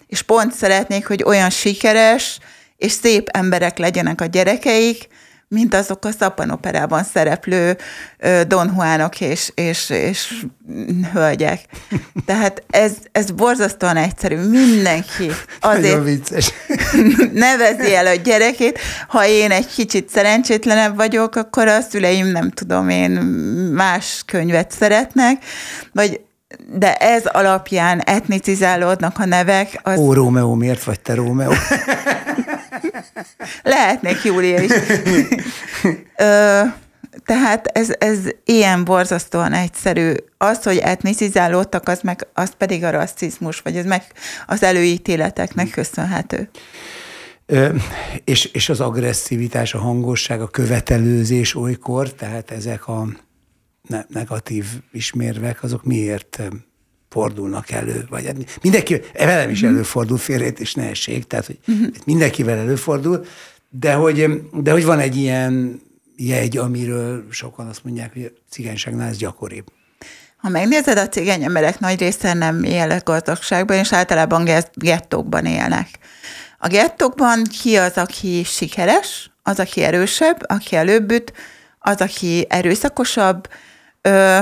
[0.07, 2.39] És pont szeretnék, hogy olyan sikeres
[2.81, 5.07] és szép emberek legyenek a gyerekeik,
[5.47, 7.77] mint azok a szappanoperában szereplő
[8.47, 10.45] Don Juanok és, és, és
[11.13, 11.59] hölgyek.
[12.25, 14.35] Tehát ez, ez borzasztóan egyszerű.
[14.35, 16.51] Mindenki azért vicces.
[17.33, 18.79] nevezi el a gyerekét.
[19.07, 23.11] Ha én egy kicsit szerencsétlenebb vagyok, akkor a szüleim nem tudom én
[23.73, 25.43] más könyvet szeretnek,
[25.93, 26.21] vagy
[26.73, 29.79] de ez alapján etnicizálódnak a nevek.
[29.83, 29.99] Az...
[29.99, 31.51] Ó, Rómeó, miért vagy te Rómeó?
[33.63, 34.71] Lehetnék Júlia is.
[36.17, 36.61] Ö,
[37.25, 40.13] tehát ez, ez ilyen borzasztóan egyszerű.
[40.37, 44.03] Az, hogy etnicizálódtak, az, meg, az pedig a rasszizmus, vagy ez meg
[44.47, 46.49] az előítéleteknek köszönhető.
[47.45, 47.75] Ö,
[48.23, 53.07] és, és az agresszivitás, a hangosság, a követelőzés olykor, tehát ezek a
[54.07, 56.41] negatív ismérvek, azok miért
[57.11, 59.73] fordulnak elő, vagy hát mindenki, velem is mhm.
[59.73, 61.87] előfordul félrét és ne essék, tehát hogy uh-huh.
[62.05, 63.25] mindenkivel előfordul,
[63.69, 65.81] de hogy, de hogy van egy ilyen
[66.15, 69.65] jegy, amiről sokan azt mondják, hogy a cigányságnál ez gyakoribb.
[70.37, 75.87] Ha megnézed, a cigány emberek nagy része nem él gazdagságban, és általában gettókban élnek.
[76.59, 81.33] A gettókban ki az, aki sikeres, az, aki erősebb, aki előbb üt,
[81.79, 83.47] az, aki erőszakosabb,
[84.01, 84.39] Ö,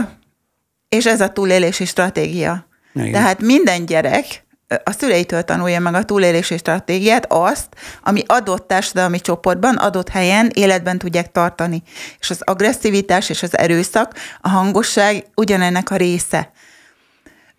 [0.90, 2.68] és ez a túlélési stratégia.
[2.94, 3.12] Igen.
[3.12, 4.48] Tehát minden gyerek
[4.84, 7.68] a szüleitől tanulja meg a túlélési stratégiát, azt,
[8.04, 11.84] ami adott társadalmi csoportban, adott helyen életben tudják tartani.
[12.20, 16.52] És az agresszivitás és az erőszak, a hangosság ugyanennek a része.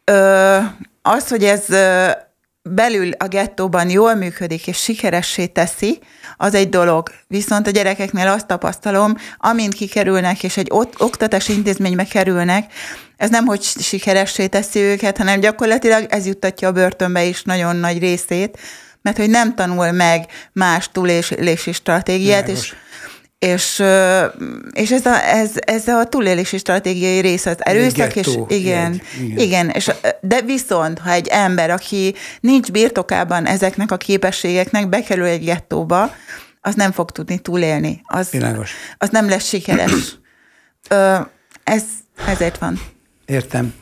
[0.04, 0.58] Ö,
[1.02, 1.64] az, hogy ez
[2.62, 5.98] belül a gettóban jól működik és sikeressé teszi,
[6.36, 7.10] az egy dolog.
[7.26, 12.72] Viszont a gyerekeknél azt tapasztalom, amint kikerülnek és egy oktatási intézménybe kerülnek,
[13.16, 17.98] ez nem hogy sikeressé teszi őket, hanem gyakorlatilag ez juttatja a börtönbe is nagyon nagy
[17.98, 18.58] részét,
[19.02, 22.74] mert hogy nem tanul meg más túlélési stratégiát, és
[23.40, 23.82] és,
[24.72, 29.38] és ez, a, ez, ez a túlélési stratégiai része az erőszak, és igen, egy, igen,
[29.38, 29.68] igen.
[29.68, 36.14] És, de viszont, ha egy ember, aki nincs birtokában ezeknek a képességeknek, bekerül egy gettóba,
[36.60, 38.00] az nem fog tudni túlélni.
[38.04, 38.72] Az, Világos.
[38.98, 40.18] az nem lesz sikeres.
[40.88, 41.16] Ö,
[41.64, 41.82] ez,
[42.26, 42.80] ezért van.
[43.26, 43.74] Értem.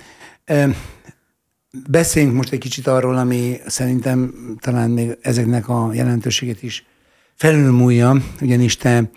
[1.89, 6.87] Beszéljünk most egy kicsit arról, ami szerintem talán még ezeknek a jelentőséget is
[7.35, 9.11] felülmúlja, ugyanis te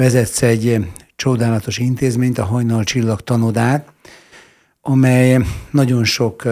[0.00, 0.86] vezetsz egy
[1.16, 3.92] csodálatos intézményt, a Hajnal Csillag tanodát,
[4.80, 5.38] amely
[5.70, 6.48] nagyon sok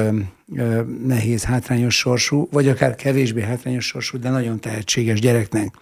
[1.05, 5.75] nehéz, hátrányos sorsú, vagy akár kevésbé hátrányos sorsú, de nagyon tehetséges gyereknek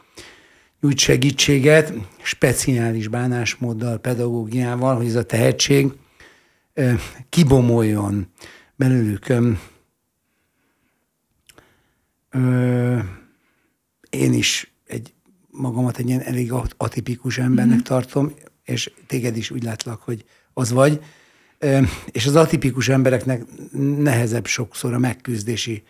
[0.80, 1.92] nyújt segítséget,
[2.22, 5.92] speciális bánásmóddal, pedagógiával, hogy ez a tehetség
[7.28, 8.28] kibomoljon
[8.76, 9.26] belőlük.
[14.10, 14.75] Én is
[15.56, 17.82] magamat egy ilyen elég atipikus embernek mm-hmm.
[17.82, 18.32] tartom,
[18.64, 21.00] és téged is úgy látlak, hogy az vagy.
[22.10, 23.44] És az atipikus embereknek
[23.98, 25.82] nehezebb sokszor a megküzdési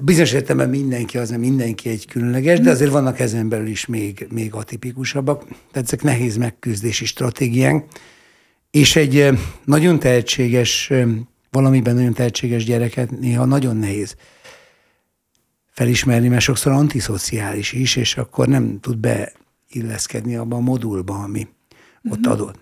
[0.00, 4.26] Bizonyos értelemben mindenki az, nem mindenki egy különleges, de azért vannak ezen belül is még,
[4.30, 5.44] még atipikusabbak.
[5.48, 7.84] Tehát ezek nehéz megküzdési stratégiánk.
[8.70, 9.28] És egy
[9.64, 10.92] nagyon tehetséges,
[11.50, 14.14] valamiben nagyon tehetséges gyereket néha nagyon nehéz
[15.78, 22.12] felismerni, mert sokszor antiszociális is, és akkor nem tud beilleszkedni abba a modulba, ami uh-huh.
[22.12, 22.30] ott mhm.
[22.30, 22.58] adott.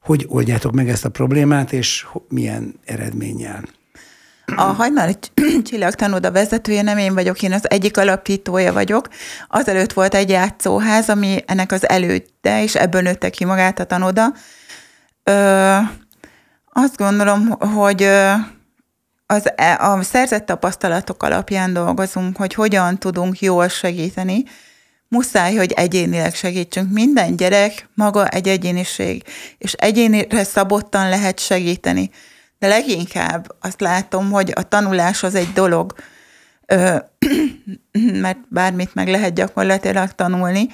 [0.00, 3.62] Hogy oldjátok meg ezt a problémát, és milyen eredménnyel?
[4.56, 5.16] A Hajnali
[5.68, 9.08] Csillag tanóda vezetője nem én vagyok, én az egyik alapítója vagyok.
[9.48, 14.34] Azelőtt volt egy játszóház, ami ennek az előtte, és ebből nőtte ki magát a tanóda.
[15.22, 15.76] Ö,
[16.72, 18.08] azt gondolom, hogy
[19.26, 24.44] az, e, a szerzett tapasztalatok alapján dolgozunk, hogy hogyan tudunk jól segíteni,
[25.08, 26.92] muszáj, hogy egyénileg segítsünk.
[26.92, 29.22] Minden gyerek maga egy egyéniség,
[29.58, 32.10] és egyénire szabottan lehet segíteni.
[32.58, 35.94] De leginkább azt látom, hogy a tanulás az egy dolog,
[38.22, 40.68] mert bármit meg lehet gyakorlatilag tanulni,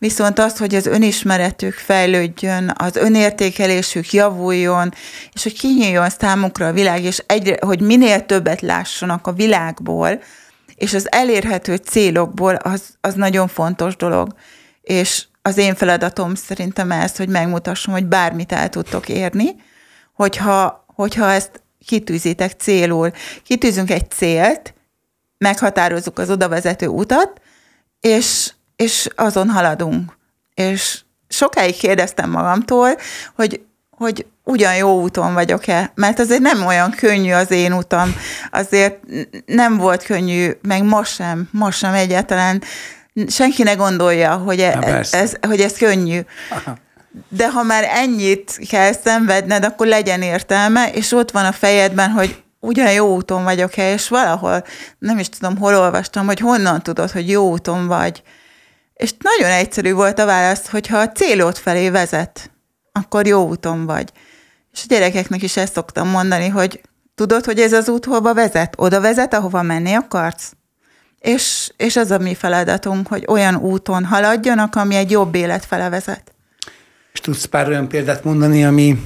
[0.00, 4.92] viszont az, hogy az önismeretük fejlődjön, az önértékelésük javuljon,
[5.32, 10.22] és hogy kinyíljon számukra a világ, és egyre, hogy minél többet lássanak a világból,
[10.74, 14.34] és az elérhető célokból, az, az nagyon fontos dolog.
[14.82, 19.54] És az én feladatom szerintem ez, hogy megmutassam, hogy bármit el tudtok érni,
[20.14, 23.10] hogyha, hogyha ezt kitűzitek célul.
[23.42, 24.74] Kitűzünk egy célt,
[25.38, 27.40] meghatározzuk az odavezető utat,
[28.00, 30.16] és és azon haladunk.
[30.54, 32.96] És sokáig kérdeztem magamtól,
[33.34, 33.60] hogy,
[33.90, 38.14] hogy ugyan jó úton vagyok-e, mert azért nem olyan könnyű az én utam,
[38.50, 38.98] azért
[39.46, 42.62] nem volt könnyű, meg most sem, most sem egyáltalán,
[43.28, 46.20] senki ne gondolja, hogy, e, ez, hogy ez könnyű.
[46.50, 46.76] Aha.
[47.28, 52.42] De ha már ennyit kell szenvedned, akkor legyen értelme, és ott van a fejedben, hogy
[52.60, 54.64] ugyan jó úton vagyok-e, és valahol,
[54.98, 58.22] nem is tudom, hol olvastam, hogy honnan tudod, hogy jó úton vagy.
[59.00, 62.50] És nagyon egyszerű volt a válasz, hogyha a célod felé vezet,
[62.92, 64.12] akkor jó úton vagy.
[64.72, 66.80] És a gyerekeknek is ezt szoktam mondani, hogy
[67.14, 68.74] tudod, hogy ez az út hova vezet?
[68.76, 70.52] Oda vezet, ahova menni akarsz?
[71.18, 75.88] És, és az a mi feladatunk, hogy olyan úton haladjanak, ami egy jobb élet fele
[75.88, 76.34] vezet.
[77.12, 79.00] És tudsz pár olyan példát mondani, ami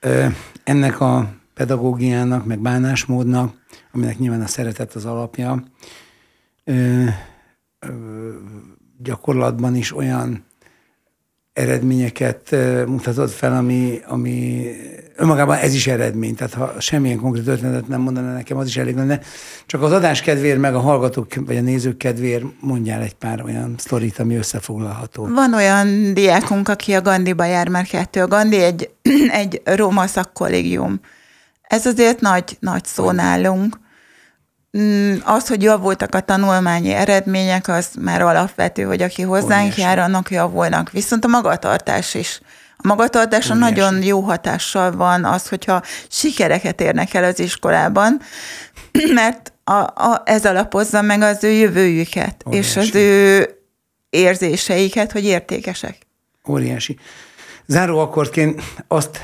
[0.00, 0.26] ö,
[0.64, 3.54] ennek a pedagógiának, meg bánásmódnak,
[3.92, 5.62] aminek nyilván a szeretet az alapja,
[6.64, 7.04] ö,
[7.78, 7.88] ö,
[9.02, 10.46] gyakorlatban is olyan
[11.52, 14.66] eredményeket mutatott fel, ami, ami
[15.16, 16.34] önmagában ez is eredmény.
[16.34, 19.20] Tehát ha semmilyen konkrét ötletet nem mondaná nekem, az is elég lenne.
[19.66, 23.74] Csak az adás kedvéért, meg a hallgatók vagy a nézők kedvéért mondjál egy pár olyan
[23.78, 25.26] sztorit, ami összefoglalható.
[25.26, 28.22] Van olyan diákunk, aki a Gandiba jár már kettő.
[28.22, 28.90] A Gandhi egy,
[29.42, 31.00] egy roma szakkollégium.
[31.62, 33.78] Ez azért nagy, nagy szó nálunk.
[34.80, 39.80] Mm, az, hogy javultak a tanulmányi eredmények, az már alapvető, hogy aki hozzánk Óriási.
[39.80, 40.90] jár, annak javulnak.
[40.90, 42.40] Viszont a magatartás is.
[42.76, 43.74] A magatartása Óriási.
[43.74, 48.20] nagyon jó hatással van az, hogyha sikereket érnek el az iskolában,
[49.14, 52.68] mert a, a, ez alapozza meg az ő jövőjüket, Óriási.
[52.68, 53.48] és az ő
[54.10, 55.96] érzéseiket, hogy értékesek.
[56.48, 56.98] Óriási.
[57.66, 59.20] Záró akkordként azt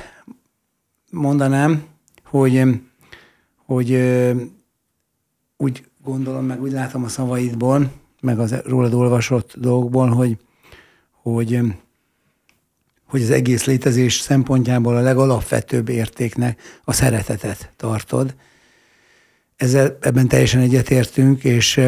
[1.11, 1.85] mondanám,
[2.25, 2.63] hogy,
[3.67, 3.91] hogy
[5.65, 10.39] úgy gondolom, meg úgy látom a szavaidból, meg az rólad olvasott dolgokból, hogy,
[11.11, 11.59] hogy,
[13.05, 18.35] hogy az egész létezés szempontjából a legalapvetőbb értéknek a szeretetet tartod.
[19.57, 21.81] ezzel, ebben teljesen egyetértünk, és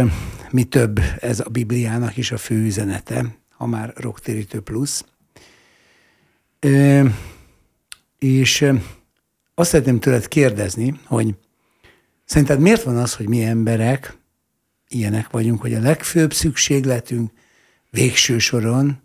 [0.50, 5.04] mi több, ez a Bibliának is a fő üzenete, ha már rocktérítő plusz.
[8.18, 8.72] És
[9.54, 11.34] azt szeretném tőled kérdezni, hogy
[12.26, 14.16] szerinted miért van az, hogy mi emberek
[14.88, 17.30] ilyenek vagyunk, hogy a legfőbb szükségletünk
[17.90, 19.02] végső soron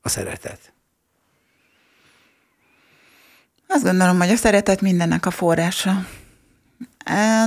[0.00, 0.72] a szeretet?
[3.68, 6.06] Azt gondolom, hogy a szeretet mindennek a forrása.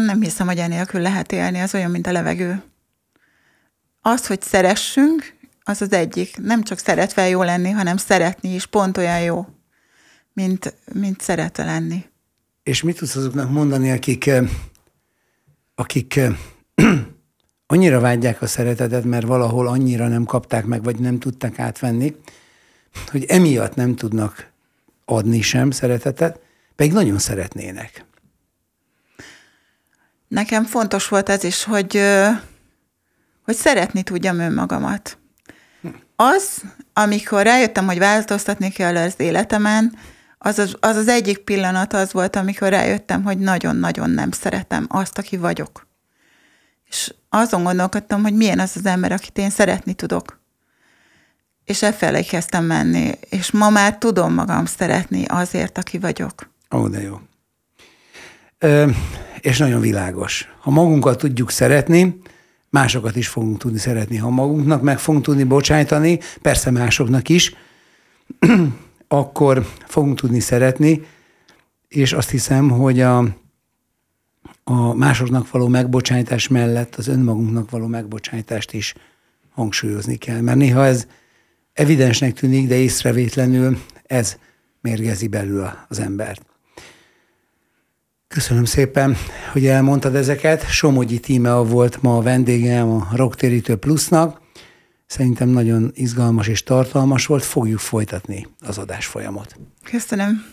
[0.06, 2.64] Nem hiszem, hogy enélkül lehet élni, az olyan, mint a levegő.
[4.02, 6.38] Az, hogy szeressünk, az az egyik.
[6.38, 9.48] Nem csak szeretve jó lenni, hanem szeretni is pont olyan jó,
[10.34, 12.06] mint, mint szeretve lenni.
[12.64, 14.30] És mit tudsz azoknak mondani, akik,
[15.76, 16.20] akik
[17.68, 22.16] annyira vágyják a szeretetet, mert valahol annyira nem kapták meg, vagy nem tudták átvenni,
[23.12, 24.52] hogy emiatt nem tudnak
[25.06, 26.40] adni sem szeretetet,
[26.76, 28.06] pedig nagyon szeretnének.
[30.28, 32.00] Nekem fontos volt ez is, hogy,
[33.44, 35.18] hogy szeretni tudjam önmagamat.
[36.16, 36.62] Az,
[36.94, 39.98] amikor rájöttem, hogy változtatni kell az életemen,
[40.46, 45.18] az az, az az egyik pillanat az volt, amikor rájöttem, hogy nagyon-nagyon nem szeretem azt,
[45.18, 45.88] aki vagyok.
[46.90, 50.40] És azon gondolkodtam, hogy milyen az az ember, akit én szeretni tudok.
[51.66, 56.50] És e felé kezdtem menni, és ma már tudom magam szeretni azért, aki vagyok.
[56.76, 57.20] Ó, de jó.
[58.58, 58.90] Ö,
[59.40, 60.50] és nagyon világos.
[60.60, 62.22] Ha magunkat tudjuk szeretni,
[62.70, 64.18] másokat is fogunk tudni szeretni.
[64.18, 67.56] Ha magunknak meg fogunk tudni bocsájtani, persze másoknak is,
[69.14, 71.02] akkor fogunk tudni szeretni,
[71.88, 73.18] és azt hiszem, hogy a,
[74.64, 78.94] a másoknak való megbocsájtás mellett az önmagunknak való megbocsájtást is
[79.50, 80.42] hangsúlyozni kell.
[80.42, 81.08] Mert néha ez
[81.74, 84.38] evidensnek tűnik, de észrevétlenül ez
[84.82, 86.46] mérgezi belül az embert.
[88.28, 89.16] Köszönöm szépen,
[89.52, 90.70] hogy elmondtad ezeket.
[90.70, 94.42] Somogyi Tíme volt ma a vendégem a Rocktérítő Plusznak.
[95.14, 99.56] Szerintem nagyon izgalmas és tartalmas volt, fogjuk folytatni az adás folyamot.
[99.84, 100.46] Köszönöm.